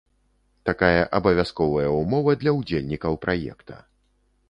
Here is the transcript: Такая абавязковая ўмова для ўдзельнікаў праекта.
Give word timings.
Такая 0.69 1.03
абавязковая 1.17 1.85
ўмова 1.99 2.37
для 2.43 2.57
ўдзельнікаў 2.59 3.23
праекта. 3.27 3.83